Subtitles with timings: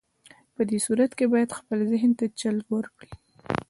[0.55, 3.11] په دې صورت کې بايد خپل ذهن ته چل ورکړئ.